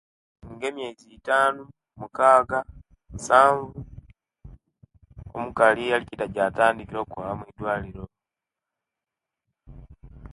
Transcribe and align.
Nga 0.51 0.65
emiyeizi 0.69 1.07
itanu, 1.17 1.61
mukaga, 1.99 2.59
musanvu 3.11 3.79
omukali 5.35 5.83
alikida 5.95 6.25
ja 6.35 6.45
tandikira 6.57 6.99
okwaba 7.01 7.33
mudwaliro 7.39 8.03